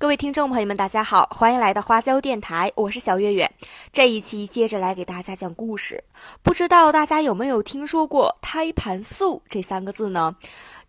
[0.00, 3.52] 各位听众朋友们，大家好，欢迎来到花椒电台，我是小月月。
[3.92, 6.04] 这一期接着来给大家讲故事。
[6.42, 10.36] 不知道大家有没有听说过胎盘素这三个字呢？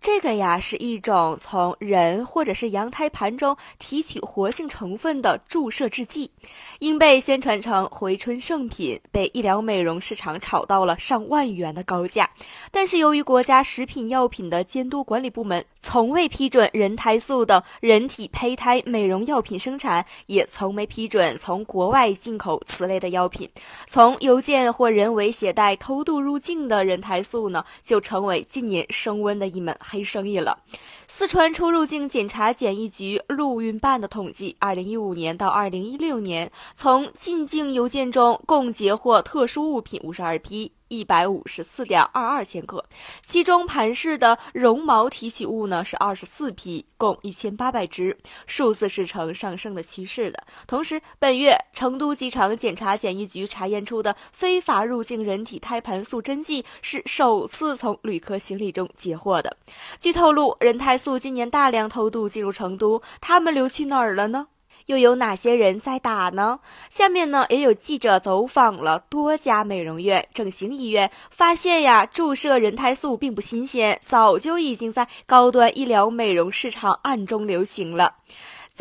[0.01, 6.31] 这个呀是一种从人或者是羊胎盘中提取活性成分的注射制剂，
[6.79, 12.27] 因被宣传成回春圣品，被医疗美容市场炒到了上万元的高价。
[12.71, 23.48] 但是由于国家食品药品的监督管理部门从未批准人胎素等人体胚胎美容药品生产，也从没批准从国外进口此类的药品，
[23.85, 29.77] 从邮件或人为携带偷渡入境的人胎素呢，就成为近年升温的一门。
[29.91, 30.59] 黑生意了。
[31.08, 40.72] 四川出入境检查检疫局陆运办的统计，二零一五年到二零一六年，从进境邮件中共截获特殊物品五十二批。
[40.91, 42.84] 一百五十四点二二千克，
[43.23, 50.44] 其中盘氏的绒毛提取物呢是二十四批，共一千八百只，数字是呈上升的趋势的。
[50.68, 59.55] 同时，本月成都机场检查检疫局查验出的非法入境人体胎盘素针剂是首次从旅客行李中截获的。
[59.98, 64.47] 据透露，人胎素今年大量偷渡进入成都，他们流去哪儿了呢？
[64.88, 66.59] 又有哪些人在打呢？
[66.90, 78.16] 下面呢也有记者走访了多家美容院、整形医院，发现呀，注射人胎素并不新鲜，早就已经在高端医疗美容市场暗中流行了。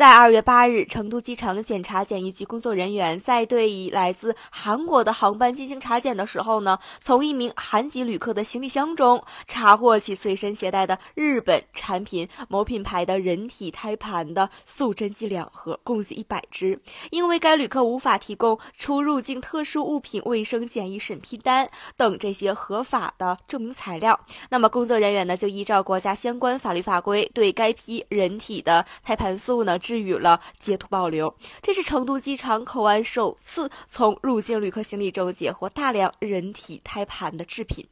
[0.01, 16.79] 在二月八日，成都机场检查检疫局工作人员在对以来自韩国的航班进行查检的时候呢，从一名韩籍旅客的行李箱中查获其随身携带的日本产品某品牌的人体胎盘的素针剂两盒，共计一百支。
[17.11, 29.77] 因为该旅客无法提供出入境特殊物品卫生检疫审批单等这些合法的证明材料，那么工作人员呢就依照国家相关法律法规，对该批人体的胎盘素呢。
[29.91, 31.35] 至予了截图保留。
[31.61, 37.85] 这是成都机场口岸首次从入境旅客行李中截获大量人体胎盘的制品。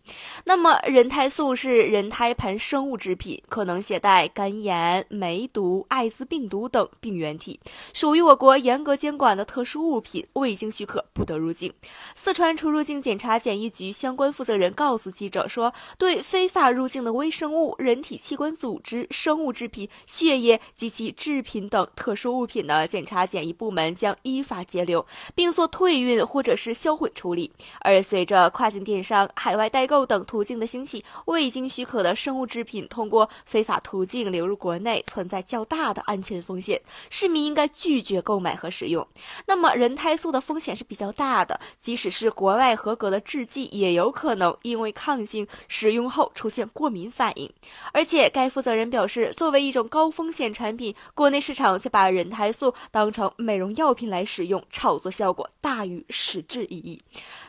[0.45, 7.59] 那么，人胎素是人胎盘生物制品，可能携带肝炎、梅毒、艾滋病毒等病原体，
[7.93, 11.73] 属于我国严格监管的特殊物品，未经许可不得入境。
[12.15, 27.49] 四川出入境检查检疫局相关负责人告诉记者说：“对非法入境的微生物、人体器官组织、生物制品、血液及其制品等。”等特殊物品的检查检疫部门将依法截留，并做退运或者是销毁处理。
[27.79, 39.07] 而随着跨境电商、海外代购等途径的兴起，未经许可的生物制品通过非法途径流入国内，存在较大的安全风险，市民应该拒绝购买和使用。
[39.45, 47.49] 那么，人胎素的风险是比较大的，即使是国外合格的制剂，也有可能因为抗性使用后出现过敏反应。
[47.93, 51.68] 而且，该负责人表示，作为一种高风险产品，国内市场。
[51.77, 57.01] 却把人胎素当成美容药品来使用，炒作效果大于实质意义。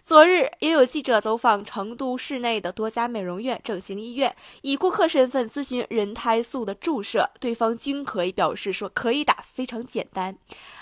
[0.03, 10.37] 昨日也有记者走访成都市内的多家美容院、整形医院，以顾客身份咨询人胎素的注射，对方均可以表示说可以打，非常简单。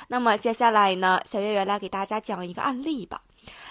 [0.09, 3.21] 那么接下来呢，小月月来给大家讲一个案例吧。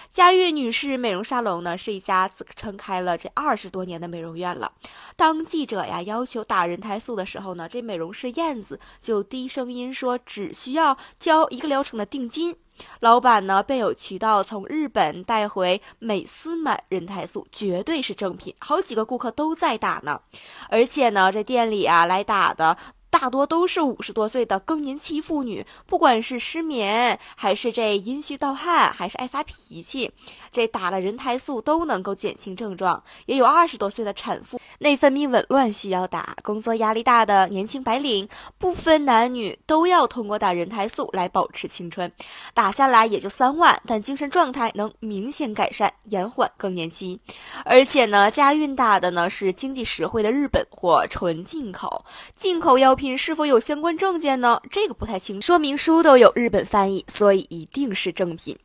[0.10, 4.72] 佳悦女士美容沙龙呢，是一家自称开了这二十多年的美容院了。
[5.16, 12.56] 当记者呀要求打人胎素的时候呢，这美容师燕子就低声音说，只需要交一个疗程的定金。
[13.00, 20.22] 老板呢便有渠道从日本带回美思满人胎素，绝对是正品，好几个顾客都在打呢。
[20.70, 22.78] 而且呢，这店里啊来打的。
[23.10, 30.12] 大多都是五十多岁的更年期妇女，不管是失眠，还是这阴虚盗汗，还是爱发脾气，
[30.52, 33.02] 这打了人胎素都能够减轻症状。
[33.26, 42.12] 也有二十多岁的产妇，内分泌紊乱需要打，工作压力大的年轻白领，不分男女都要通过打人胎素来保持青春。
[42.54, 47.20] 打下来也就三万，但精神状态能明显改善，延缓更年期。
[47.64, 52.97] 而且呢，家运打的呢是经济实惠的日本货，纯进口，进口药。
[52.98, 54.62] 品是否有相关证件呢？
[54.70, 58.58] 这个不太清楚，说明书都有日本翻译，所以一定是正品。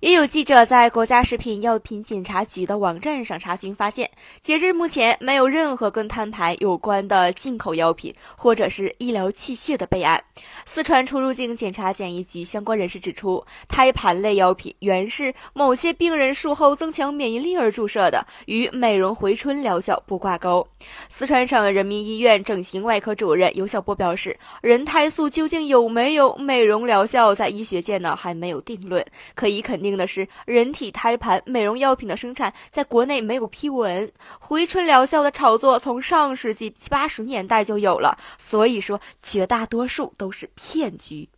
[0.00, 4.10] 也有记者在国家食品药品检查局的网站上查询，发现
[4.40, 10.22] 截至目前没有任何跟摊牌有关的进口药品或者是医疗器械的备案。
[10.64, 20.66] 四川出入境检查检疫局相关人士指出，胎盘类药品原是某些病人术后增强免疫力而注射的，与美容回春疗效不挂钩。
[21.08, 23.75] 四川省人民医院整形外科主任尤小。
[23.76, 29.04] 小波表示，人胎素究竟有没有美容疗效，在医学界呢还没有定论。
[29.34, 34.10] 可以肯定的是，人体胎盘美容药品的生产在国内没有批文。
[34.40, 41.28] 回春疗效的炒作从上世纪七八十年代就有了，所以说绝大多数都是骗局。